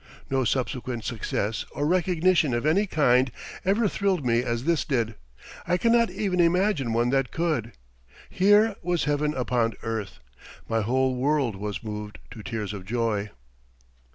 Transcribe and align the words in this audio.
No 0.31 0.45
subsequent 0.45 1.03
success, 1.03 1.63
or 1.75 1.85
recognition 1.85 2.55
of 2.55 2.65
any 2.65 2.87
kind, 2.87 3.31
ever 3.63 3.87
thrilled 3.87 4.25
me 4.25 4.39
as 4.41 4.63
this 4.63 4.83
did. 4.83 5.13
I 5.67 5.77
cannot 5.77 6.09
even 6.09 6.39
imagine 6.39 6.91
one 6.91 7.11
that 7.11 7.29
could. 7.29 7.73
Here 8.27 8.75
was 8.81 9.03
heaven 9.03 9.35
upon 9.35 9.75
earth. 9.83 10.17
My 10.67 10.81
whole 10.81 11.15
world 11.15 11.55
was 11.55 11.83
moved 11.83 12.17
to 12.31 12.41
tears 12.41 12.73
of 12.73 12.83
joy. 12.83 13.29